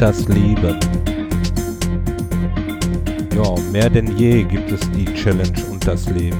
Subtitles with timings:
[0.00, 0.78] das Leben.
[3.34, 6.38] Ja, mehr denn je gibt es die Challenge und das Leben.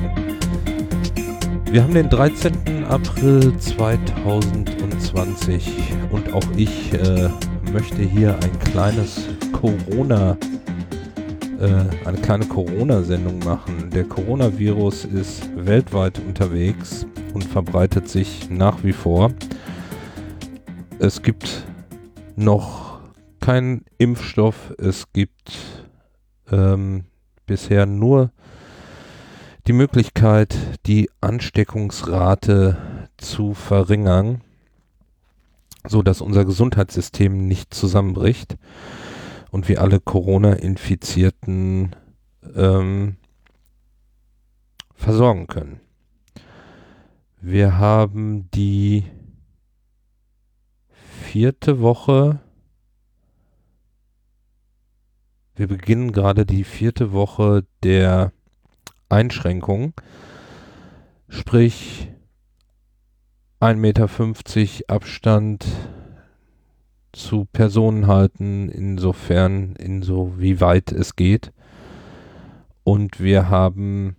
[1.70, 2.86] Wir haben den 13.
[2.88, 7.28] April 2020 und auch ich äh,
[7.70, 10.38] möchte hier ein kleines Corona
[11.60, 13.90] äh, eine kleine Corona-Sendung machen.
[13.94, 17.04] Der Coronavirus ist weltweit unterwegs
[17.34, 19.30] und verbreitet sich nach wie vor.
[20.98, 21.66] Es gibt
[22.36, 22.79] noch
[23.40, 24.72] keinen Impfstoff.
[24.78, 25.86] Es gibt
[26.50, 27.04] ähm,
[27.46, 28.30] bisher nur
[29.66, 34.40] die Möglichkeit, die Ansteckungsrate zu verringern,
[35.86, 38.56] so dass unser Gesundheitssystem nicht zusammenbricht
[39.50, 41.96] und wir alle Corona-Infizierten
[42.54, 43.16] ähm,
[44.94, 45.80] versorgen können.
[47.40, 49.04] Wir haben die
[51.30, 52.40] vierte Woche.
[55.60, 58.32] Wir beginnen gerade die vierte Woche der
[59.10, 59.92] Einschränkung.
[61.28, 62.08] Sprich
[63.60, 64.08] 1,50 Meter
[64.88, 65.66] Abstand
[67.12, 71.52] zu Personen halten, insofern, insoweit es geht.
[72.82, 74.16] Und wir haben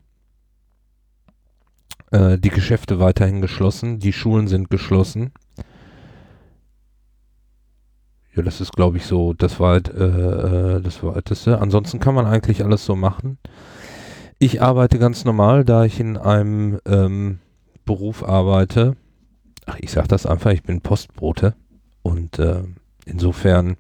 [2.12, 5.32] äh, die Geschäfte weiterhin geschlossen, die Schulen sind geschlossen.
[8.36, 11.60] Ja, das ist, glaube ich, so das, weit, äh, äh, das Weiteste.
[11.60, 13.38] Ansonsten kann man eigentlich alles so machen.
[14.40, 17.40] Ich arbeite ganz normal, da ich in einem ähm,
[17.86, 18.96] Beruf arbeite.
[19.66, 21.56] Ach, ich sage das einfach, ich bin Postbote.
[22.04, 22.64] Und äh,
[23.06, 23.78] Insofern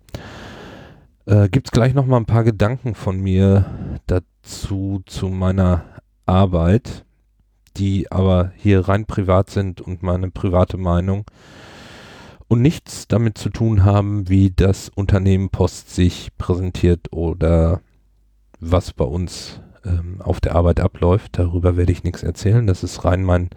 [1.25, 5.85] äh, gibt es gleich noch mal ein paar Gedanken von mir dazu, zu meiner
[6.25, 7.05] Arbeit,
[7.77, 11.25] die aber hier rein privat sind und meine private Meinung
[12.51, 17.79] und nichts damit zu tun haben, wie das Unternehmen Post sich präsentiert oder
[18.59, 21.39] was bei uns ähm, auf der Arbeit abläuft.
[21.39, 22.67] Darüber werde ich nichts erzählen.
[22.67, 23.51] Das ist rein mein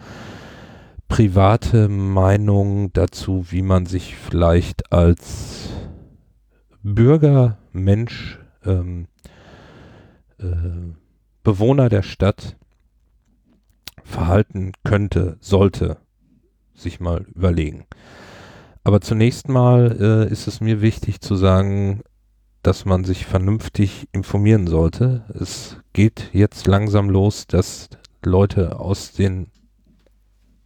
[1.09, 5.71] private Meinung dazu, wie man sich vielleicht als
[6.85, 9.09] Bürger, Mensch, ähm,
[10.39, 10.45] äh,
[11.43, 12.57] Bewohner der Stadt
[14.05, 15.97] verhalten könnte, sollte,
[16.75, 17.87] sich mal überlegen.
[18.85, 22.03] Aber zunächst mal äh, ist es mir wichtig zu sagen,
[22.63, 25.25] dass man sich vernünftig informieren sollte.
[25.39, 27.89] Es geht jetzt langsam los, dass
[28.23, 29.49] Leute aus den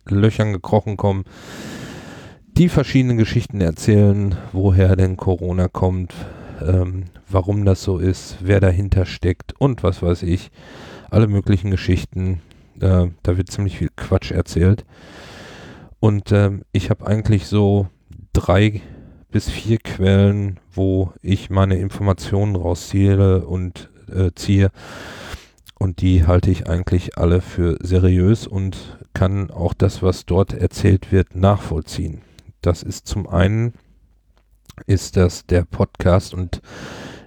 [0.07, 1.25] Löchern gekrochen kommen,
[2.47, 6.13] die verschiedenen Geschichten erzählen, woher denn Corona kommt,
[6.61, 10.51] ähm, warum das so ist, wer dahinter steckt und was weiß ich.
[11.09, 12.41] Alle möglichen Geschichten.
[12.81, 14.85] Äh, da wird ziemlich viel Quatsch erzählt.
[16.01, 17.89] Und ähm, ich habe eigentlich so
[18.33, 18.83] drei
[19.31, 24.71] bis vier Quellen, wo ich meine Informationen rausziehe und äh, ziehe.
[25.79, 31.13] Und die halte ich eigentlich alle für seriös und kann auch das, was dort erzählt
[31.13, 32.23] wird, nachvollziehen.
[32.63, 33.75] Das ist zum einen
[34.87, 36.63] ist das der Podcast und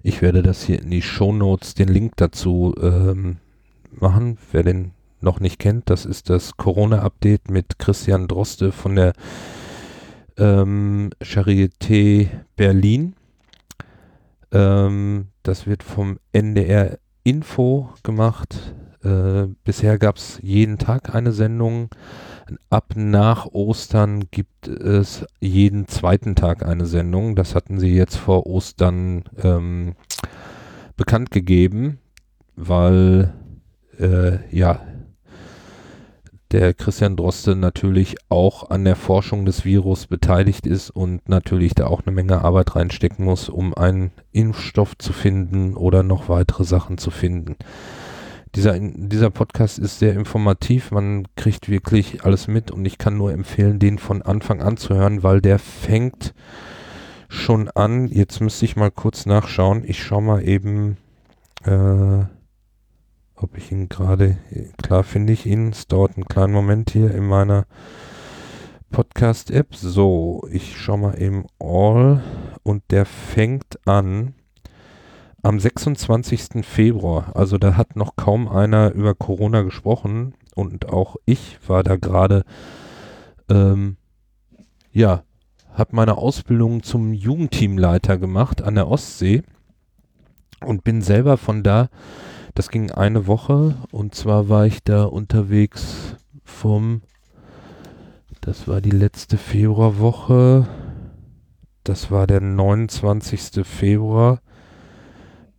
[0.04, 3.38] ich werde das hier in die Show Notes den Link dazu ähm,
[3.92, 4.38] machen.
[4.52, 9.14] Wer den noch nicht kennt, das ist das Corona-Update mit Christian Droste von der
[10.42, 13.14] ähm, Charité Berlin.
[14.52, 18.74] Ähm, das wird vom NDR Info gemacht.
[19.04, 21.90] Äh, bisher gab es jeden Tag eine Sendung.
[22.70, 27.36] Ab nach Ostern gibt es jeden zweiten Tag eine Sendung.
[27.36, 29.94] Das hatten sie jetzt vor Ostern ähm,
[30.98, 32.00] bekannt gegeben,
[32.56, 33.34] weil
[34.00, 34.82] äh, ja
[36.52, 41.88] der Christian Droste natürlich auch an der Forschung des Virus beteiligt ist und natürlich da
[41.88, 46.98] auch eine Menge Arbeit reinstecken muss, um einen Impfstoff zu finden oder noch weitere Sachen
[46.98, 47.56] zu finden.
[48.56, 53.32] Dieser, dieser Podcast ist sehr informativ, man kriegt wirklich alles mit und ich kann nur
[53.32, 56.34] empfehlen, den von Anfang an zu hören, weil der fängt
[57.30, 58.08] schon an.
[58.08, 59.84] Jetzt müsste ich mal kurz nachschauen.
[59.86, 60.98] Ich schaue mal eben,
[61.64, 62.26] äh,
[63.42, 64.38] ob ich ihn gerade,
[64.82, 65.70] klar finde ich ihn.
[65.70, 67.66] Es dauert einen kleinen Moment hier in meiner
[68.92, 69.76] Podcast-App.
[69.76, 72.22] So, ich schaue mal eben All
[72.64, 74.36] und der fängt an
[75.42, 76.64] am 26.
[76.64, 81.96] Februar, also da hat noch kaum einer über Corona gesprochen und auch ich war da
[81.96, 82.44] gerade,
[83.50, 83.98] ähm,
[84.92, 85.24] ja,
[85.74, 89.42] habe meine Ausbildung zum Jugendteamleiter gemacht an der Ostsee
[90.64, 91.90] und bin selber von da
[92.54, 97.02] Das ging eine Woche und zwar war ich da unterwegs vom,
[98.42, 100.68] das war die letzte Februarwoche,
[101.84, 103.66] das war der 29.
[103.66, 104.42] Februar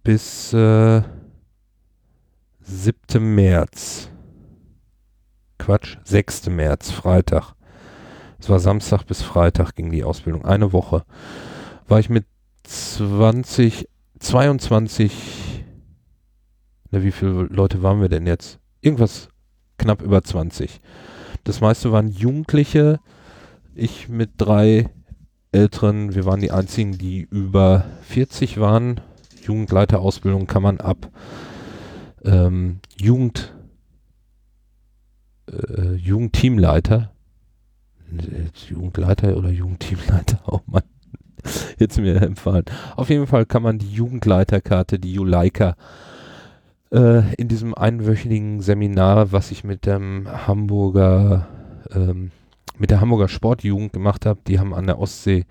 [0.03, 1.03] bis äh,
[2.61, 3.35] 7.
[3.35, 4.11] März.
[5.59, 6.47] Quatsch, 6.
[6.51, 7.55] März, Freitag.
[8.39, 11.05] Es war Samstag bis Freitag ging die Ausbildung, eine Woche.
[11.87, 12.27] War ich mit
[12.65, 15.52] 20, 22,
[16.93, 18.61] na, wie viele Leute waren wir denn jetzt?
[18.81, 19.29] Irgendwas
[19.79, 20.81] knapp über 20.
[21.43, 23.01] Das meiste waren Jugendliche.
[23.75, 24.89] Ich mit drei
[25.51, 26.15] Älteren.
[26.15, 29.01] Wir waren die einzigen, die über 40 waren.
[29.43, 31.11] Jugendleiterausbildung kann man ab
[32.25, 33.53] ähm, Jugend
[35.51, 37.13] äh, Jugendteamleiter
[38.69, 40.83] Jugendleiter oder Jugendteamleiter, oh Mann,
[41.79, 42.65] jetzt mir empfallen.
[42.97, 45.77] Auf jeden Fall kann man die Jugendleiterkarte, die Juleika,
[46.93, 51.49] äh, in diesem einwöchigen Seminar, was ich mit dem Hamburger,
[51.93, 52.31] ähm,
[52.79, 55.47] mit der Hamburger Sportjugend gemacht habe, die haben an der Ostsee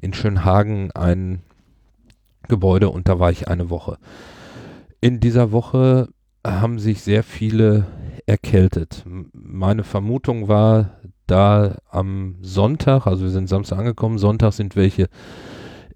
[0.00, 1.42] in Schönhagen ein
[2.48, 3.98] Gebäude und da war ich eine Woche.
[5.00, 6.08] In dieser Woche
[6.44, 7.86] haben sich sehr viele
[8.26, 9.04] erkältet.
[9.32, 15.08] Meine Vermutung war, da am Sonntag, also wir sind Samstag angekommen, Sonntag sind welche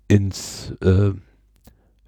[0.09, 1.11] ins äh,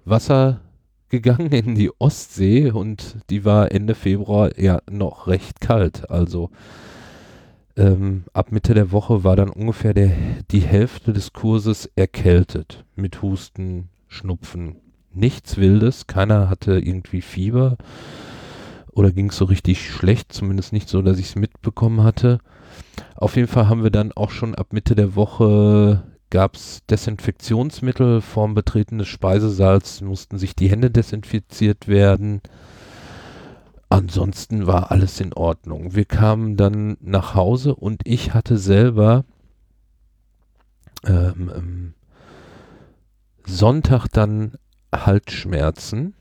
[0.05, 0.61] Wasser
[1.09, 6.09] gegangen, in die Ostsee und die war Ende Februar ja noch recht kalt.
[6.09, 6.49] Also
[7.75, 10.11] ähm, ab Mitte der Woche war dann ungefähr der,
[10.51, 14.75] die Hälfte des Kurses erkältet mit Husten, Schnupfen.
[15.13, 17.77] Nichts Wildes, keiner hatte irgendwie Fieber
[18.91, 22.39] oder ging es so richtig schlecht, zumindest nicht so, dass ich es mitbekommen hatte.
[23.15, 28.21] Auf jeden Fall haben wir dann auch schon ab Mitte der Woche gab es Desinfektionsmittel
[28.21, 32.41] vorm Betreten des Speisesaals, mussten sich die Hände desinfiziert werden.
[33.89, 35.95] Ansonsten war alles in Ordnung.
[35.95, 39.25] Wir kamen dann nach Hause und ich hatte selber
[41.05, 41.93] ähm, ähm,
[43.45, 44.53] Sonntag dann
[44.93, 46.13] Halsschmerzen.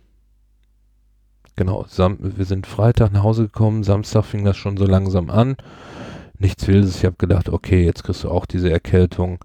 [1.56, 5.56] Genau, wir sind Freitag nach Hause gekommen, Samstag fing das schon so langsam an
[6.38, 6.96] nichts Wildes.
[6.96, 9.38] Ich habe gedacht, okay, jetzt kriegst du auch diese Erkältung.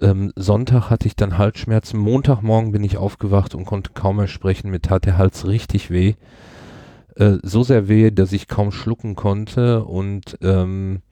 [0.00, 1.98] Ähm, Sonntag hatte ich dann Halsschmerzen.
[2.00, 4.70] Montagmorgen bin ich aufgewacht und konnte kaum mehr sprechen.
[4.70, 6.14] Mir tat der Hals richtig weh.
[7.16, 11.02] Äh, so sehr weh, dass ich kaum schlucken konnte und ähm,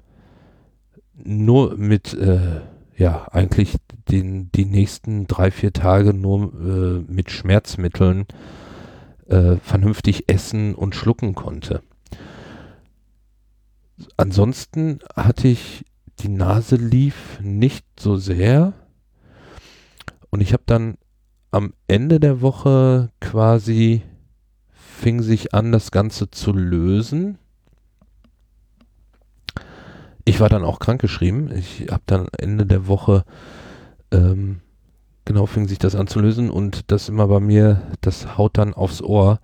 [1.15, 2.61] nur mit, äh,
[2.97, 3.77] ja, eigentlich
[4.09, 8.27] den, die nächsten drei, vier Tage nur äh, mit Schmerzmitteln
[9.27, 11.83] äh, vernünftig essen und schlucken konnte
[14.17, 15.85] ansonsten hatte ich
[16.21, 18.73] die Nase lief nicht so sehr.
[20.31, 20.99] Und ich habe dann
[21.51, 24.03] am Ende der Woche quasi
[24.71, 27.39] fing sich an, das Ganze zu lösen.
[30.25, 31.51] Ich war dann auch krankgeschrieben.
[31.57, 33.25] Ich habe dann Ende der Woche
[34.11, 34.61] ähm,
[35.25, 38.75] genau fing sich das an zu lösen und das immer bei mir, das haut dann
[38.75, 39.41] aufs Ohr,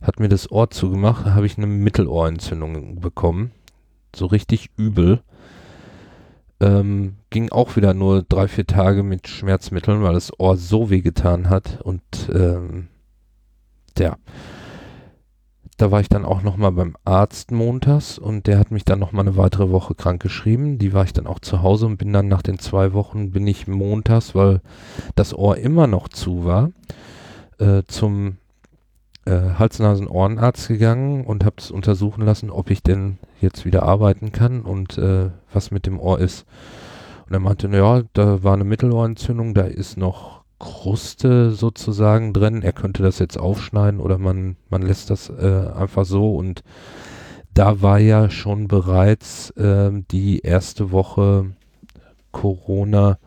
[0.00, 3.52] hat mir das Ohr zugemacht, habe ich eine Mittelohrentzündung bekommen
[4.16, 5.22] so richtig übel.
[6.64, 11.02] Ähm, ging auch wieder nur drei, vier Tage mit Schmerzmitteln, weil das Ohr so weh
[11.02, 11.82] getan hat.
[11.82, 12.00] Und
[12.32, 12.88] ähm,
[13.98, 14.16] ja,
[15.76, 19.26] da war ich dann auch nochmal beim Arzt montags und der hat mich dann nochmal
[19.26, 20.78] eine weitere Woche krank geschrieben.
[20.78, 23.46] Die war ich dann auch zu Hause und bin dann nach den zwei Wochen, bin
[23.46, 24.62] ich montags, weil
[25.16, 26.70] das Ohr immer noch zu war,
[27.58, 28.38] äh, zum
[29.26, 34.62] äh, Hals-Nasen-Ohrenarzt gegangen und habe es untersuchen lassen, ob ich denn jetzt wieder arbeiten kann
[34.62, 36.46] und äh, was mit dem Ohr ist.
[37.26, 42.62] Und er meinte, naja, da war eine Mittelohrentzündung, da ist noch Kruste sozusagen drin.
[42.62, 46.34] Er könnte das jetzt aufschneiden oder man, man lässt das äh, einfach so.
[46.34, 46.62] Und
[47.52, 51.52] da war ja schon bereits äh, die erste Woche
[52.32, 53.18] Corona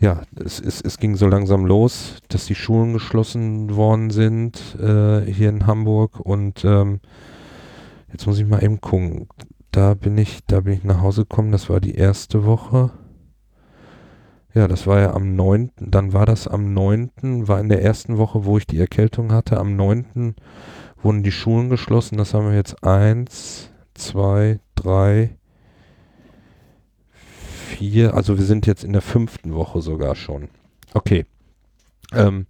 [0.00, 5.22] ja, es, es, es ging so langsam los, dass die Schulen geschlossen worden sind äh,
[5.22, 7.00] hier in Hamburg und ähm,
[8.12, 9.28] jetzt muss ich mal eben gucken.
[9.70, 12.90] Da bin ich, da bin ich nach Hause gekommen, das war die erste Woche.
[14.54, 18.16] Ja, das war ja am 9., dann war das am 9., war in der ersten
[18.16, 20.34] Woche, wo ich die Erkältung hatte, am 9.
[21.02, 25.36] wurden die Schulen geschlossen, das haben wir jetzt eins, zwei, drei,
[27.78, 30.48] vier, also wir sind jetzt in der fünften Woche sogar schon.
[30.94, 31.26] Okay.
[32.12, 32.46] Ähm,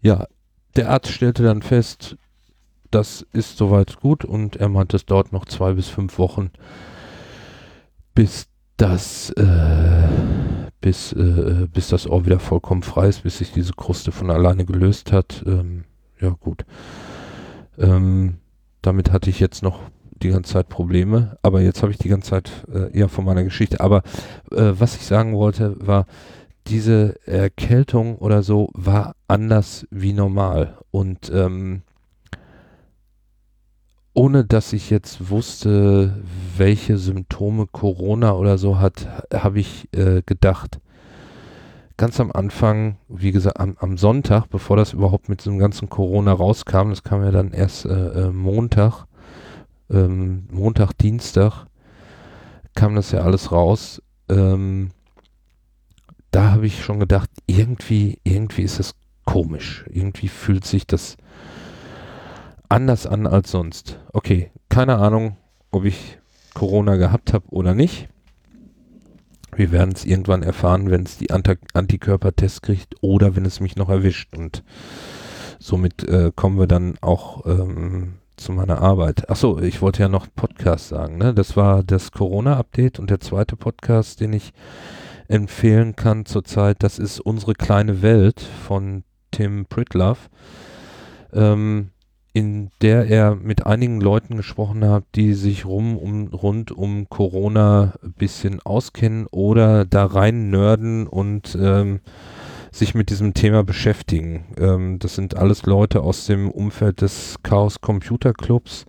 [0.00, 0.26] ja,
[0.76, 2.16] der Arzt stellte dann fest,
[2.90, 6.50] das ist soweit gut und er meinte, es dauert noch zwei bis fünf Wochen,
[8.14, 10.08] bis das, äh,
[10.80, 14.64] bis, äh, bis das Ohr wieder vollkommen frei ist, bis sich diese Kruste von alleine
[14.64, 15.42] gelöst hat.
[15.46, 15.84] Ähm,
[16.20, 16.64] ja, gut.
[17.78, 18.38] Ähm,
[18.82, 19.80] damit hatte ich jetzt noch
[20.22, 23.44] die ganze Zeit Probleme, aber jetzt habe ich die ganze Zeit äh, eher von meiner
[23.44, 23.80] Geschichte.
[23.80, 24.02] Aber
[24.50, 26.06] äh, was ich sagen wollte, war,
[26.68, 30.78] diese Erkältung oder so war anders wie normal.
[30.90, 31.82] Und ähm,
[34.14, 36.22] ohne dass ich jetzt wusste,
[36.56, 40.80] welche Symptome Corona oder so hat, habe ich äh, gedacht,
[41.96, 46.32] ganz am Anfang, wie gesagt, am, am, Sonntag, bevor das überhaupt mit diesem ganzen Corona
[46.32, 49.04] rauskam, das kam ja dann erst äh, äh, Montag,
[49.90, 51.66] ähm, Montag, Dienstag,
[52.74, 54.02] kam das ja alles raus.
[54.28, 54.90] Ähm,
[56.36, 59.86] da habe ich schon gedacht, irgendwie, irgendwie ist das komisch.
[59.88, 61.16] Irgendwie fühlt sich das
[62.68, 63.98] anders an als sonst.
[64.12, 65.38] Okay, keine Ahnung,
[65.70, 66.18] ob ich
[66.52, 68.10] Corona gehabt habe oder nicht.
[69.54, 73.76] Wir werden es irgendwann erfahren, wenn es die Ant Antikörpertests kriegt oder wenn es mich
[73.76, 74.36] noch erwischt.
[74.36, 74.62] Und
[75.58, 79.30] somit äh, kommen wir dann auch ähm, zu meiner Arbeit.
[79.30, 81.16] Achso, ich wollte ja noch Podcast sagen.
[81.16, 81.32] Ne?
[81.32, 84.52] Das war das Corona-Update und der zweite Podcast, den ich
[85.28, 90.28] empfehlen kann zurzeit, das ist Unsere kleine Welt von Tim Pritlove.
[91.32, 91.90] Ähm,
[92.36, 97.94] in der er mit einigen Leuten gesprochen hat, die sich rum um, rund um Corona
[98.04, 102.00] ein bisschen auskennen oder da rein nörden und ähm,
[102.70, 104.44] sich mit diesem Thema beschäftigen.
[104.58, 108.84] Ähm, das sind alles Leute aus dem Umfeld des Chaos Computer Clubs,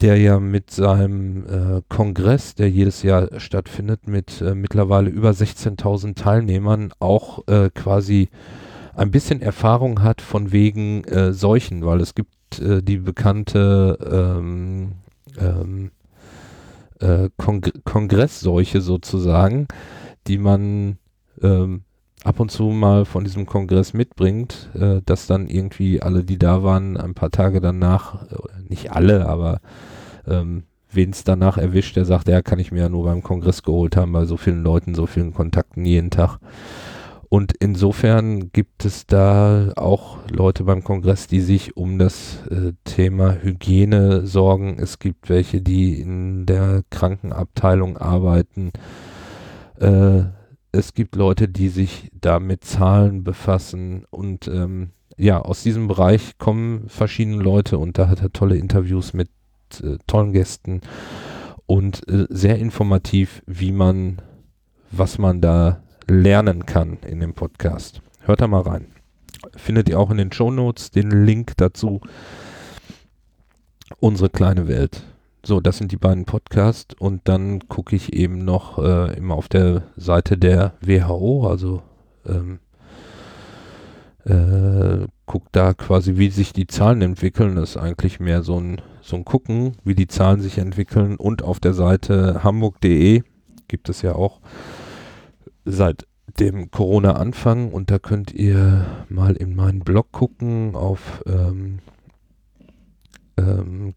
[0.00, 6.14] der ja mit seinem äh, Kongress, der jedes Jahr stattfindet, mit äh, mittlerweile über 16.000
[6.14, 8.28] Teilnehmern auch äh, quasi
[8.94, 13.98] ein bisschen Erfahrung hat von wegen äh, Seuchen, weil es gibt äh, die bekannte
[14.38, 14.92] ähm,
[15.38, 15.90] ähm,
[17.00, 19.68] äh, Kong Kongressseuche sozusagen,
[20.26, 20.98] die man
[21.42, 21.82] ähm,
[22.28, 26.62] ab und zu mal von diesem Kongress mitbringt, äh, dass dann irgendwie alle, die da
[26.62, 28.26] waren, ein paar Tage danach,
[28.68, 29.60] nicht alle, aber
[30.26, 33.62] ähm, wen es danach erwischt, der sagt, ja, kann ich mir ja nur beim Kongress
[33.62, 36.38] geholt haben, bei so vielen Leuten, so vielen Kontakten jeden Tag.
[37.30, 43.36] Und insofern gibt es da auch Leute beim Kongress, die sich um das äh, Thema
[43.42, 44.78] Hygiene sorgen.
[44.78, 48.70] Es gibt welche, die in der Krankenabteilung arbeiten.
[49.78, 50.24] Äh,
[50.72, 54.04] es gibt Leute, die sich da mit Zahlen befassen.
[54.10, 59.12] Und ähm, ja, aus diesem Bereich kommen verschiedene Leute und da hat er tolle Interviews
[59.12, 59.30] mit
[59.82, 60.80] äh, tollen Gästen
[61.66, 64.22] und äh, sehr informativ, wie man,
[64.90, 68.00] was man da lernen kann in dem Podcast.
[68.20, 68.86] Hört da mal rein.
[69.56, 72.00] Findet ihr auch in den Show Notes den Link dazu.
[74.00, 75.02] Unsere kleine Welt.
[75.44, 79.48] So, das sind die beiden Podcasts und dann gucke ich eben noch äh, immer auf
[79.48, 81.82] der Seite der WHO, also
[82.26, 82.58] ähm,
[84.24, 87.56] äh, guck da quasi, wie sich die Zahlen entwickeln.
[87.56, 91.16] Das ist eigentlich mehr so ein, so ein Gucken, wie die Zahlen sich entwickeln.
[91.16, 93.22] Und auf der Seite hamburg.de
[93.68, 94.40] gibt es ja auch
[95.64, 96.06] seit
[96.40, 101.78] dem Corona-Anfang und da könnt ihr mal in meinen Blog gucken auf ähm,
[103.36, 103.94] ähm,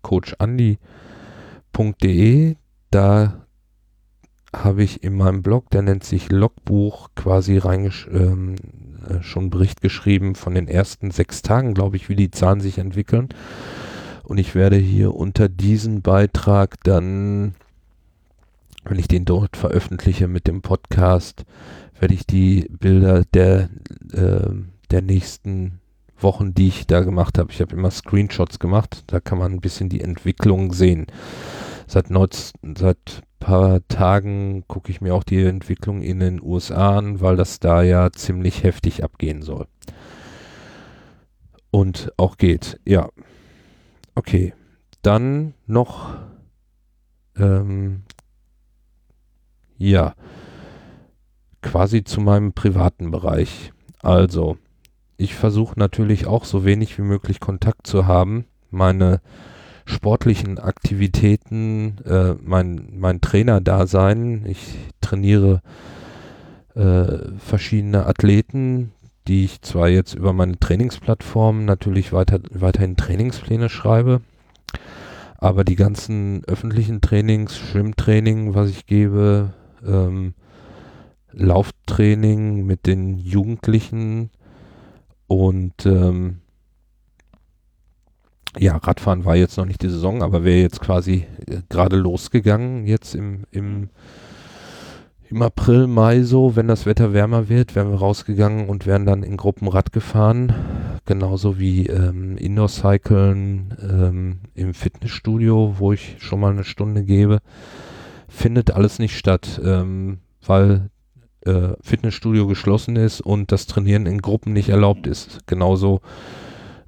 [1.73, 2.55] coachandi.de.
[2.89, 3.45] Da
[4.53, 8.55] habe ich in meinem Blog, der nennt sich Logbuch, quasi reingesch ähm,
[9.07, 12.77] äh, schon Bericht geschrieben von den ersten sechs Tagen, glaube ich, wie die Zahlen sich
[12.77, 13.29] entwickeln.
[14.23, 17.55] Und ich werde hier unter diesem Beitrag dann
[18.83, 21.45] wenn ich den dort veröffentliche mit dem Podcast,
[21.99, 23.69] werde ich die Bilder der,
[24.11, 24.49] äh,
[24.89, 25.80] der nächsten
[26.23, 29.61] Wochen, die ich da gemacht habe, ich habe immer Screenshots gemacht, da kann man ein
[29.61, 31.07] bisschen die Entwicklung sehen.
[31.87, 37.21] Seit, neuz, seit paar Tagen gucke ich mir auch die Entwicklung in den USA an,
[37.21, 39.67] weil das da ja ziemlich heftig abgehen soll.
[41.71, 43.09] Und auch geht, ja.
[44.15, 44.53] Okay,
[45.01, 46.15] dann noch
[47.37, 48.03] ähm,
[49.77, 50.13] ja,
[51.61, 53.73] quasi zu meinem privaten Bereich.
[54.01, 54.57] Also,
[55.21, 58.45] ich versuche natürlich auch so wenig wie möglich Kontakt zu haben.
[58.71, 59.21] Meine
[59.85, 64.45] sportlichen Aktivitäten, äh, mein, mein Trainerdasein.
[64.47, 65.61] Ich trainiere
[66.73, 68.93] äh, verschiedene Athleten,
[69.27, 74.21] die ich zwar jetzt über meine Trainingsplattform natürlich weiter, weiterhin Trainingspläne schreibe,
[75.37, 79.53] aber die ganzen öffentlichen Trainings, Schwimmtraining, was ich gebe,
[79.85, 80.33] ähm,
[81.31, 84.31] Lauftraining mit den Jugendlichen
[85.31, 86.41] und ähm,
[88.59, 92.85] ja, Radfahren war jetzt noch nicht die Saison, aber wäre jetzt quasi äh, gerade losgegangen,
[92.85, 93.87] jetzt im, im,
[95.29, 99.23] im April, Mai so, wenn das Wetter wärmer wird, wären wir rausgegangen und wären dann
[99.23, 100.53] in Gruppen Rad gefahren.
[101.05, 107.39] Genauso wie ähm, Indoor-Cyclen ähm, im Fitnessstudio, wo ich schon mal eine Stunde gebe.
[108.27, 110.89] Findet alles nicht statt, ähm, weil
[111.45, 115.47] äh, Fitnessstudio geschlossen ist und das Trainieren in Gruppen nicht erlaubt ist.
[115.47, 116.01] Genauso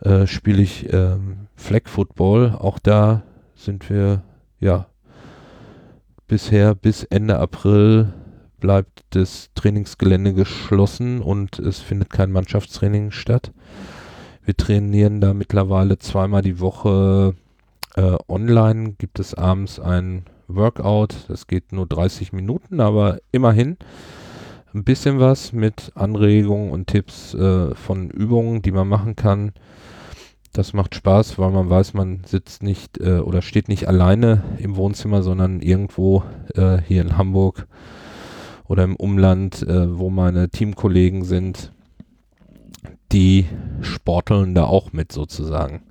[0.02, 2.56] äh, spiele ich ähm, Flag Football.
[2.60, 3.24] Auch da
[3.56, 4.24] sind wir
[4.60, 4.88] ja
[6.28, 8.14] bisher bis Ende April
[8.60, 13.52] bleibt das Trainingsgelände geschlossen und es findet kein Mannschaftstraining statt.
[14.46, 17.36] Wir trainieren da mittlerweile zweimal die Woche
[17.96, 18.94] äh, online.
[18.98, 21.26] Gibt es abends ein Workout.
[21.28, 23.78] Das geht nur 30 Minuten, aber immerhin
[24.74, 29.52] ein bisschen was mit Anregungen und Tipps äh, von Übungen, die man machen kann.
[30.52, 34.76] Das macht Spaß, weil man weiß, man sitzt nicht äh, oder steht nicht alleine im
[34.76, 36.24] Wohnzimmer, sondern irgendwo
[36.56, 37.68] äh, hier in Hamburg
[38.66, 41.72] oder im Umland, äh, wo meine Teamkollegen sind,
[43.12, 43.46] die
[43.82, 45.84] sporteln da auch mit sozusagen.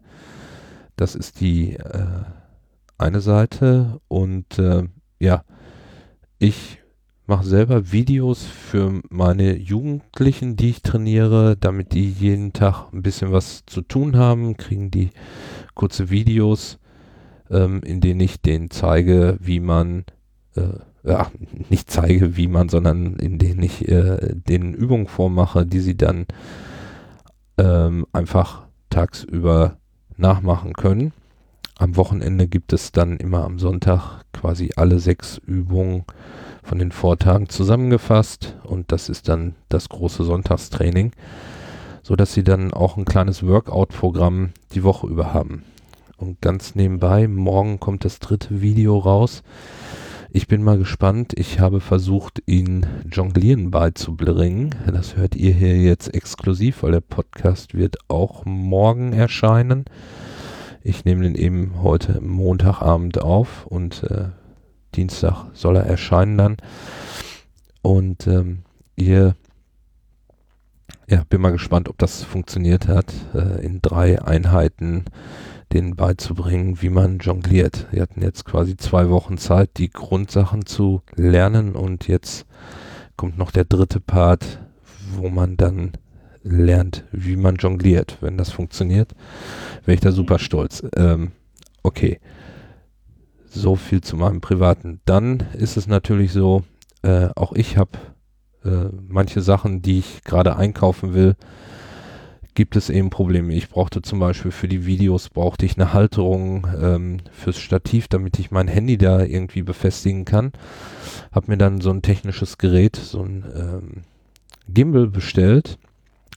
[0.97, 2.07] Das ist die äh,
[2.99, 4.85] eine Seite und äh,
[5.19, 5.45] ja,
[6.39, 6.82] ich
[7.33, 13.33] mache selber Videos für meine Jugendlichen, die ich trainiere, damit die jeden Tag ein bisschen
[13.33, 15.09] was zu tun haben, kriegen die
[15.75, 16.79] kurze Videos,
[17.51, 20.05] ähm, in denen ich denen zeige, wie man
[20.57, 20.75] äh,
[21.05, 21.31] ja,
[21.71, 26.27] nicht zeige, wie man, sondern in denen ich äh, den Übungen vormache, die sie dann
[27.57, 29.79] ähm, einfach tagsüber
[30.19, 31.15] nachmachen können.
[31.79, 36.05] Am Wochenende gibt es dann immer am Sonntag quasi alle sechs Übungen
[36.62, 41.12] von den Vortagen zusammengefasst und das ist dann das große Sonntagstraining,
[42.02, 45.64] so dass sie dann auch ein kleines Workout-Programm die Woche über haben.
[46.16, 49.43] Und ganz nebenbei, morgen kommt das dritte Video raus
[50.34, 51.34] ich bin mal gespannt.
[51.37, 54.75] Ich habe versucht, ihn Jonglieren beizubringen.
[54.91, 59.84] Das hört ihr hier jetzt exklusiv, weil der Podcast wird auch morgen erscheinen.
[60.82, 64.28] Ich nehme den eben heute Montagabend auf und äh,
[64.95, 66.57] Dienstag soll er erscheinen dann.
[67.83, 68.63] Und ähm,
[68.97, 69.35] ihr,
[71.09, 73.13] ja, bin mal gespannt, ob das funktioniert hat.
[73.35, 75.05] Äh, in drei Einheiten
[75.73, 77.87] denen beizubringen, wie man jongliert.
[77.91, 82.47] Wir hatten jetzt quasi zwei Wochen Zeit, die Grundsachen zu lernen und jetzt
[83.17, 84.61] kommt noch der dritte Part,
[85.15, 85.93] wo man dann
[86.43, 88.19] lernt, wie man jongliert.
[88.21, 89.13] Wenn das funktioniert,
[89.85, 90.83] wäre ich da super stolz.
[90.97, 91.33] Ähm,
[91.83, 92.21] okay.
[93.54, 95.00] So viel zu meinem Privaten.
[95.04, 96.65] Dann ist es natürlich so,
[97.02, 97.91] äh, auch ich habe
[98.65, 101.36] äh, manche Sachen, die ich gerade einkaufen will,
[102.54, 103.52] gibt es eben Probleme.
[103.54, 108.38] Ich brauchte zum Beispiel für die Videos brauchte ich eine Halterung ähm, fürs Stativ, damit
[108.38, 110.52] ich mein Handy da irgendwie befestigen kann.
[111.30, 114.02] Hab mir dann so ein technisches Gerät, so ein ähm,
[114.69, 115.78] Gimbal bestellt,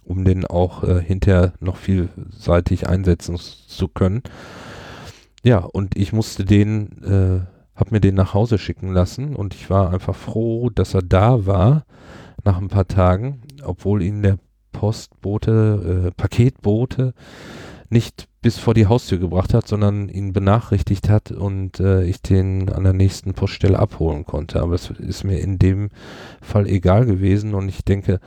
[0.04, 4.22] um den auch äh, hinterher noch vielseitig einsetzen zu können.
[5.46, 9.70] Ja, und ich musste den, äh, hab mir den nach Hause schicken lassen und ich
[9.70, 11.86] war einfach froh, dass er da war
[12.44, 14.40] nach ein paar Tagen, obwohl ihn der
[14.72, 17.14] Postbote, äh, Paketbote
[17.90, 22.70] nicht bis vor die Haustür gebracht hat, sondern ihn benachrichtigt hat und äh, ich den
[22.70, 24.62] an der nächsten Poststelle abholen konnte.
[24.62, 25.90] Aber es ist mir in dem
[26.44, 28.20] Fall egal gewesen und ich denke,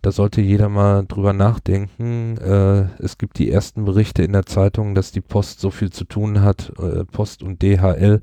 [0.00, 2.38] da sollte jeder mal drüber nachdenken.
[2.38, 6.04] Äh, es gibt die ersten Berichte in der Zeitung, dass die Post so viel zu
[6.04, 8.22] tun hat, äh, Post und DHL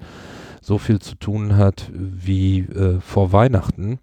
[0.59, 3.99] so viel zu tun hat wie äh, vor Weihnachten.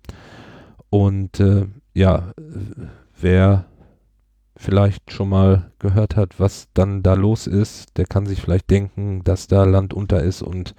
[0.89, 2.33] Und äh, ja,
[3.21, 3.65] wer
[4.61, 9.25] vielleicht schon mal gehört hat, was dann da los ist, der kann sich vielleicht denken,
[9.25, 10.75] dass da Land unter ist und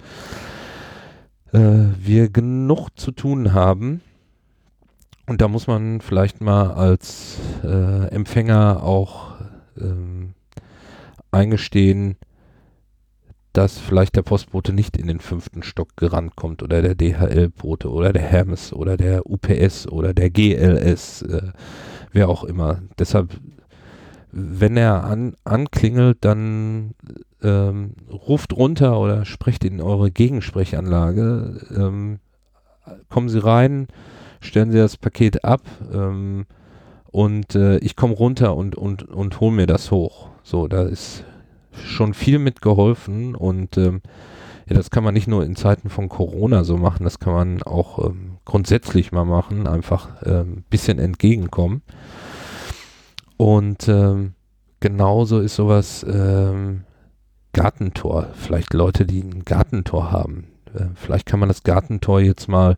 [1.52, 1.58] äh,
[1.98, 4.00] wir genug zu tun haben.
[5.26, 9.34] Und da muss man vielleicht mal als äh, Empfänger auch
[9.76, 10.34] ähm,
[11.32, 12.16] eingestehen,
[13.52, 18.12] dass vielleicht der Postbote nicht in den fünften Stock gerannt kommt oder der DHL-Bote oder
[18.12, 21.50] der Hermes oder der UPS oder der GLS, äh,
[22.12, 22.80] wer auch immer.
[22.98, 23.40] Deshalb
[24.32, 26.94] wenn er an, anklingelt, dann
[27.42, 31.66] ähm, ruft runter oder sprecht in eure Gegensprechanlage.
[31.76, 32.18] Ähm,
[33.08, 33.88] kommen Sie rein,
[34.40, 36.46] stellen Sie das Paket ab ähm,
[37.10, 40.30] und äh, ich komme runter und, und, und hole mir das hoch.
[40.42, 41.24] So, da ist
[41.84, 44.00] schon viel mitgeholfen und ähm,
[44.68, 47.62] ja, das kann man nicht nur in Zeiten von Corona so machen, das kann man
[47.62, 51.82] auch ähm, grundsätzlich mal machen, einfach ein ähm, bisschen entgegenkommen.
[53.42, 54.34] Und ähm,
[54.78, 56.84] genauso ist sowas ähm,
[57.52, 58.28] Gartentor.
[58.34, 60.46] Vielleicht Leute, die ein Gartentor haben.
[60.72, 62.76] Äh, vielleicht kann man das Gartentor jetzt mal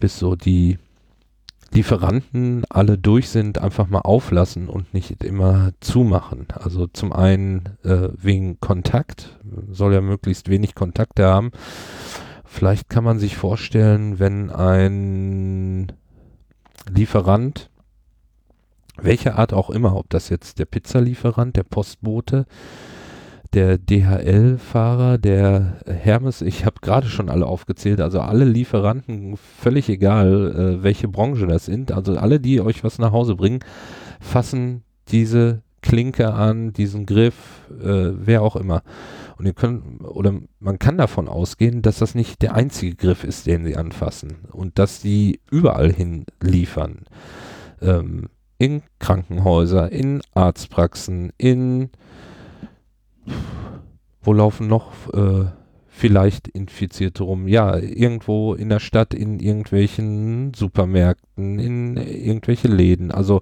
[0.00, 0.80] bis so die
[1.70, 6.48] Lieferanten alle durch sind, einfach mal auflassen und nicht immer zumachen.
[6.52, 9.38] Also zum einen äh, wegen Kontakt,
[9.70, 11.52] soll ja möglichst wenig Kontakte haben.
[12.44, 15.92] Vielleicht kann man sich vorstellen, wenn ein
[16.92, 17.70] Lieferant,
[18.96, 22.46] welche Art auch immer, ob das jetzt der Pizzalieferant, der Postbote,
[23.52, 30.54] der DHL-Fahrer, der Hermes, ich habe gerade schon alle aufgezählt, also alle Lieferanten, völlig egal,
[30.78, 33.60] äh, welche Branche das sind, also alle, die euch was nach Hause bringen,
[34.20, 38.82] fassen diese Klinke an, diesen Griff, äh, wer auch immer.
[39.36, 43.46] Und ihr könnt, oder man kann davon ausgehen, dass das nicht der einzige Griff ist,
[43.46, 47.06] den sie anfassen und dass sie überall hin liefern.
[47.80, 48.28] Ähm,
[48.60, 51.88] in Krankenhäuser, in Arztpraxen, in
[54.22, 55.46] wo laufen noch äh,
[55.88, 57.48] vielleicht Infizierte rum?
[57.48, 63.10] Ja, irgendwo in der Stadt, in irgendwelchen Supermärkten, in irgendwelche Läden.
[63.10, 63.40] Also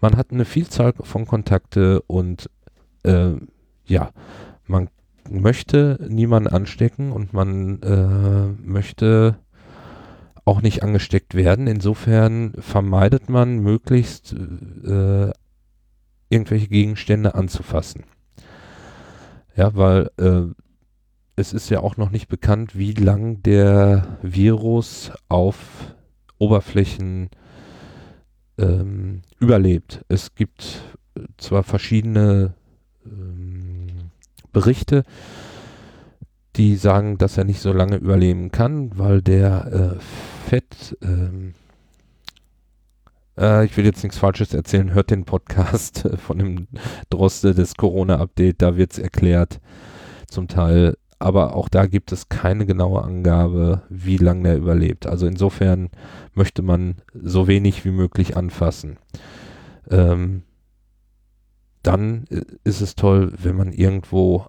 [0.00, 2.48] man hat eine Vielzahl von Kontakte und
[3.02, 3.32] äh,
[3.84, 4.10] ja,
[4.66, 4.88] man
[5.28, 9.36] möchte niemanden anstecken und man äh, möchte
[10.50, 11.68] auch nicht angesteckt werden.
[11.68, 15.30] Insofern vermeidet man möglichst äh,
[16.28, 18.02] irgendwelche Gegenstände anzufassen.
[19.54, 20.52] Ja, weil äh,
[21.36, 25.94] es ist ja auch noch nicht bekannt, wie lang der Virus auf
[26.38, 27.30] Oberflächen
[28.58, 30.04] ähm, überlebt.
[30.08, 30.82] Es gibt
[31.38, 32.54] zwar verschiedene
[33.06, 34.10] ähm,
[34.52, 35.04] Berichte,
[36.56, 41.54] die sagen, dass er nicht so lange überleben kann, weil der äh, Fett, ähm,
[43.38, 46.66] äh, ich will jetzt nichts Falsches erzählen, hört den Podcast von dem
[47.08, 49.60] Droste des Corona-Update, da wird es erklärt
[50.28, 50.96] zum Teil.
[51.22, 55.06] Aber auch da gibt es keine genaue Angabe, wie lange der überlebt.
[55.06, 55.90] Also insofern
[56.32, 58.96] möchte man so wenig wie möglich anfassen.
[59.90, 60.42] Ähm,
[61.82, 64.46] dann äh, ist es toll, wenn man irgendwo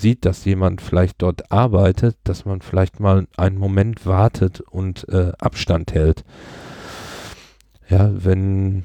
[0.00, 5.32] sieht, dass jemand vielleicht dort arbeitet, dass man vielleicht mal einen Moment wartet und äh,
[5.38, 6.24] Abstand hält.
[7.88, 8.84] Ja, wenn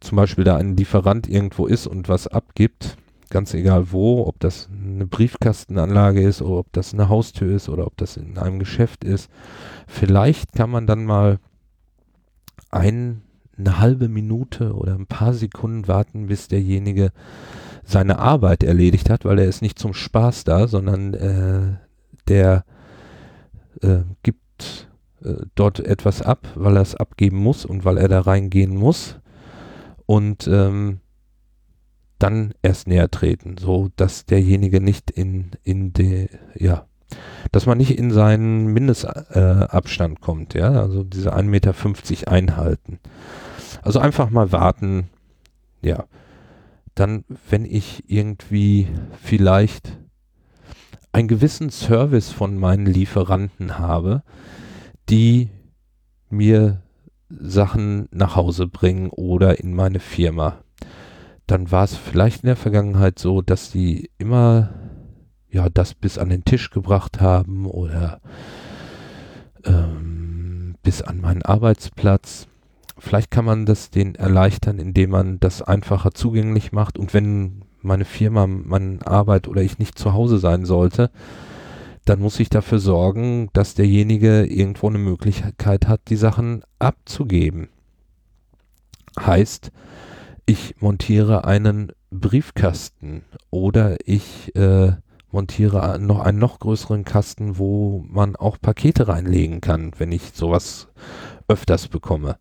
[0.00, 2.96] zum Beispiel da ein Lieferant irgendwo ist und was abgibt,
[3.30, 7.86] ganz egal wo, ob das eine Briefkastenanlage ist oder ob das eine Haustür ist oder
[7.86, 9.30] ob das in einem Geschäft ist,
[9.86, 11.38] vielleicht kann man dann mal
[12.70, 13.22] ein,
[13.58, 17.10] eine halbe Minute oder ein paar Sekunden warten, bis derjenige
[17.86, 21.76] seine Arbeit erledigt hat, weil er ist nicht zum Spaß da, sondern äh,
[22.28, 22.64] der
[23.80, 24.88] äh, gibt
[25.22, 29.18] äh, dort etwas ab, weil er es abgeben muss und weil er da reingehen muss
[30.04, 31.00] und ähm,
[32.18, 36.86] dann erst näher treten, so dass derjenige nicht in in de ja
[37.52, 41.74] dass man nicht in seinen Mindestabstand äh, kommt, ja, also diese 1,50 Meter
[42.32, 42.98] einhalten.
[43.82, 45.08] Also einfach mal warten,
[45.82, 46.04] ja.
[46.96, 48.88] Dann, wenn ich irgendwie
[49.22, 49.96] vielleicht
[51.12, 54.24] einen gewissen Service von meinen Lieferanten habe,
[55.08, 55.50] die
[56.28, 56.82] mir
[57.28, 60.58] Sachen nach Hause bringen oder in meine Firma.
[61.46, 64.70] Dann war es vielleicht in der Vergangenheit so, dass die immer
[65.48, 68.20] ja das bis an den Tisch gebracht haben oder
[69.64, 72.48] ähm, bis an meinen Arbeitsplatz.
[72.98, 78.04] Vielleicht kann man das den erleichtern, indem man das einfacher zugänglich macht und wenn meine
[78.04, 81.10] Firma, meine Arbeit oder ich nicht zu Hause sein sollte,
[82.04, 87.68] dann muss ich dafür sorgen, dass derjenige irgendwo eine Möglichkeit hat, die Sachen abzugeben.
[89.18, 89.72] Heißt,
[90.46, 94.92] ich montiere einen Briefkasten oder ich äh,
[95.32, 100.88] montiere noch einen noch größeren Kasten, wo man auch Pakete reinlegen kann, wenn ich sowas
[101.48, 102.38] öfters bekomme.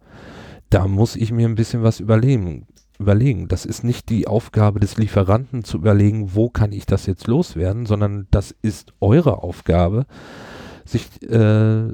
[0.69, 2.67] Da muss ich mir ein bisschen was überlegen
[2.99, 3.47] überlegen.
[3.47, 7.86] Das ist nicht die Aufgabe des Lieferanten zu überlegen, wo kann ich das jetzt loswerden,
[7.86, 10.06] sondern das ist eure Aufgabe,
[10.86, 11.93] sich äh,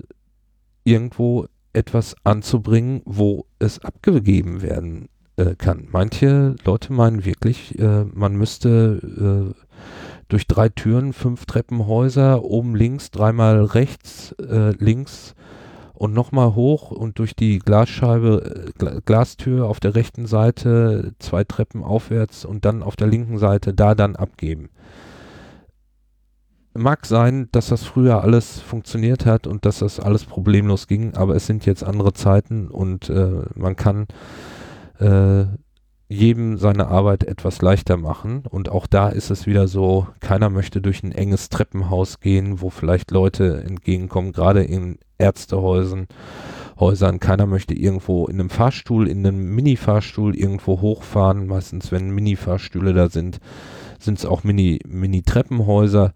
[0.83, 5.07] irgendwo etwas anzubringen, wo es abgegeben werden
[5.37, 5.87] äh, kann.
[5.91, 9.61] Manche Leute meinen wirklich, äh, man müsste äh,
[10.27, 15.35] durch drei Türen, fünf Treppenhäuser, oben links, dreimal rechts, äh, links
[16.01, 21.83] und nochmal hoch und durch die Glasscheibe, äh, Glastür auf der rechten Seite, zwei Treppen
[21.83, 24.69] aufwärts und dann auf der linken Seite da dann abgeben.
[26.73, 31.35] Mag sein, dass das früher alles funktioniert hat und dass das alles problemlos ging, aber
[31.35, 34.07] es sind jetzt andere Zeiten und äh, man kann
[34.97, 35.45] äh,
[36.11, 38.43] jedem seine Arbeit etwas leichter machen.
[38.49, 42.69] Und auch da ist es wieder so, keiner möchte durch ein enges Treppenhaus gehen, wo
[42.69, 46.07] vielleicht Leute entgegenkommen, gerade in Ärztehäusern,
[46.79, 47.19] Häusern.
[47.19, 51.47] Keiner möchte irgendwo in einem Fahrstuhl, in einem Mini-Fahrstuhl irgendwo hochfahren.
[51.47, 53.39] Meistens, wenn Mini-Fahrstühle da sind,
[53.99, 56.13] sind es auch Mini-Treppenhäuser.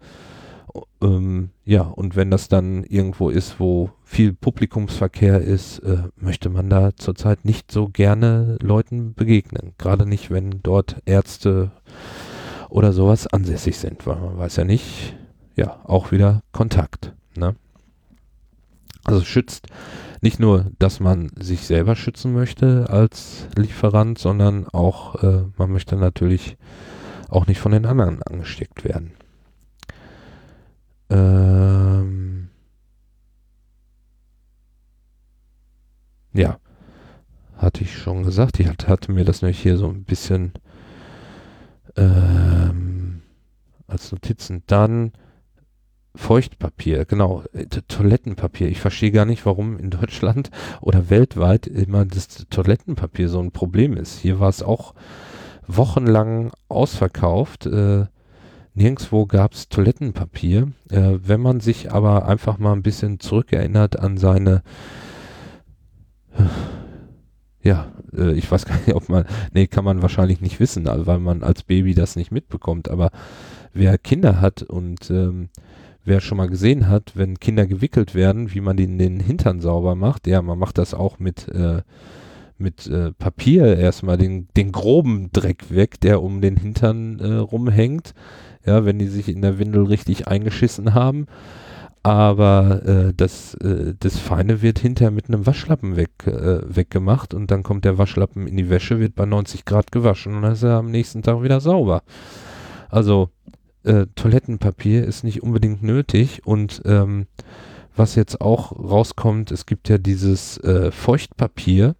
[1.02, 6.70] Ähm, ja, und wenn das dann irgendwo ist, wo viel Publikumsverkehr ist, äh, möchte man
[6.70, 9.74] da zurzeit nicht so gerne Leuten begegnen.
[9.78, 11.72] Gerade nicht, wenn dort Ärzte
[12.70, 15.16] oder sowas ansässig sind, weil man weiß ja nicht,
[15.54, 17.14] ja, auch wieder Kontakt.
[17.36, 17.56] Ne?
[19.04, 19.68] Also schützt
[20.20, 25.96] nicht nur, dass man sich selber schützen möchte als Lieferant, sondern auch, äh, man möchte
[25.96, 26.56] natürlich
[27.28, 29.12] auch nicht von den anderen angesteckt werden.
[31.10, 32.48] Ähm
[36.32, 36.58] ja,
[37.56, 38.60] hatte ich schon gesagt.
[38.60, 40.52] Ich hatte, mir das nämlich hier so ein bisschen
[41.96, 43.22] ähm,
[43.86, 44.62] als Notizen.
[44.66, 45.12] Dann
[46.14, 48.68] Feuchtpapier, genau, äh, Toilettenpapier.
[48.68, 53.96] Ich verstehe gar nicht, warum in Deutschland oder weltweit immer das Toilettenpapier so ein Problem
[53.96, 54.18] ist.
[54.18, 54.94] Hier war es auch
[55.66, 57.66] wochenlang ausverkauft.
[57.66, 58.06] Äh,
[58.76, 60.72] nirgendwo gab es Toilettenpapier.
[60.90, 64.62] Äh, wenn man sich aber einfach mal ein bisschen zurückerinnert an seine,
[67.62, 71.18] ja, äh, ich weiß gar nicht, ob man, nee, kann man wahrscheinlich nicht wissen, weil
[71.18, 72.90] man als Baby das nicht mitbekommt.
[72.90, 73.10] Aber
[73.72, 75.48] wer Kinder hat und ähm,
[76.04, 79.94] wer schon mal gesehen hat, wenn Kinder gewickelt werden, wie man den, den Hintern sauber
[79.94, 81.82] macht, ja, man macht das auch mit, äh,
[82.58, 88.14] mit äh, Papier erstmal den, den groben Dreck weg, der um den Hintern äh, rumhängt,
[88.66, 91.26] ja, wenn die sich in der Windel richtig eingeschissen haben.
[92.02, 97.50] Aber äh, das, äh, das Feine wird hinterher mit einem Waschlappen weg, äh, weggemacht und
[97.50, 100.62] dann kommt der Waschlappen in die Wäsche, wird bei 90 Grad gewaschen und dann ist
[100.62, 102.02] er am nächsten Tag wieder sauber.
[102.90, 103.30] Also
[103.82, 107.26] äh, Toilettenpapier ist nicht unbedingt nötig und ähm,
[107.96, 111.96] was jetzt auch rauskommt, es gibt ja dieses äh, Feuchtpapier,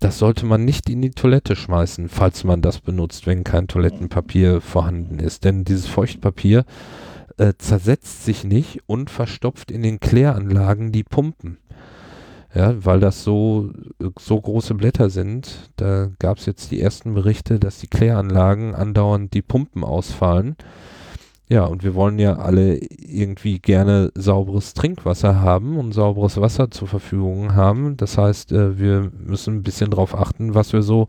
[0.00, 4.62] das sollte man nicht in die Toilette schmeißen, falls man das benutzt, wenn kein Toilettenpapier
[4.62, 5.44] vorhanden ist.
[5.44, 6.64] Denn dieses Feuchtpapier
[7.36, 11.58] äh, zersetzt sich nicht und verstopft in den Kläranlagen die Pumpen.
[12.54, 13.70] Ja, weil das so,
[14.18, 15.70] so große Blätter sind.
[15.76, 20.56] Da gab es jetzt die ersten Berichte, dass die Kläranlagen andauernd die Pumpen ausfallen.
[21.50, 26.86] Ja, und wir wollen ja alle irgendwie gerne sauberes Trinkwasser haben und sauberes Wasser zur
[26.86, 27.96] Verfügung haben.
[27.96, 31.08] Das heißt, äh, wir müssen ein bisschen darauf achten, was wir so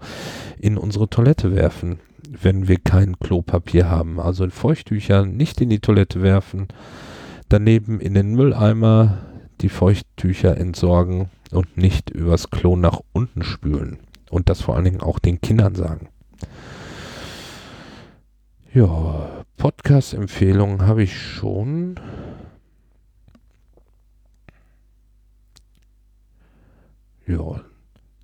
[0.59, 4.19] in unsere Toilette werfen, wenn wir kein Klopapier haben.
[4.19, 6.69] Also Feuchttücher nicht in die Toilette werfen,
[7.47, 9.19] daneben in den Mülleimer
[9.61, 13.99] die Feuchttücher entsorgen und nicht übers Klo nach unten spülen.
[14.31, 16.07] Und das vor allen Dingen auch den Kindern sagen.
[18.73, 21.99] Ja, Podcast-Empfehlungen habe ich schon.
[27.27, 27.59] Ja,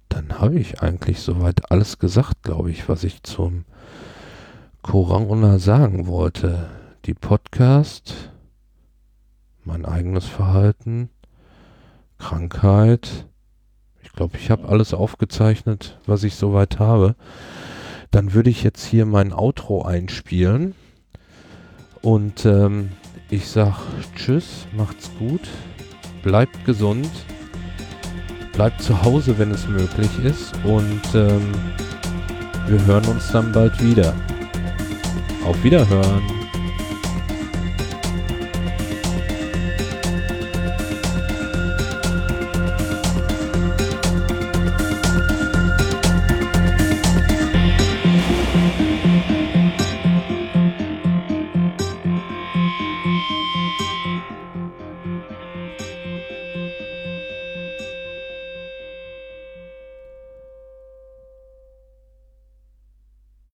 [0.08, 3.66] dann habe ich eigentlich soweit alles gesagt, glaube ich, was ich zum
[4.84, 6.70] Corona sagen wollte.
[7.04, 8.32] Die Podcast,
[9.66, 11.10] mein eigenes Verhalten,
[12.20, 13.28] Krankheit.
[14.02, 17.18] Ich glaube, ich habe alles aufgezeichnet, was ich soweit habe.
[18.18, 20.74] Dann würde ich jetzt hier mein Outro einspielen.
[22.02, 22.90] Und ähm,
[23.30, 23.78] ich sag
[24.16, 25.48] Tschüss, macht's gut,
[26.24, 27.08] bleibt gesund,
[28.54, 30.52] bleibt zu Hause, wenn es möglich ist.
[30.64, 31.52] Und ähm,
[32.66, 34.16] wir hören uns dann bald wieder.
[35.46, 36.37] Auf Wiederhören.